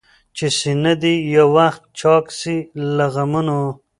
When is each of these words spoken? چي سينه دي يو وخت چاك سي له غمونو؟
چي 0.35 0.47
سينه 0.59 0.93
دي 1.01 1.13
يو 1.35 1.47
وخت 1.57 1.81
چاك 1.99 2.25
سي 2.39 2.55
له 2.95 3.05
غمونو؟ 3.13 3.61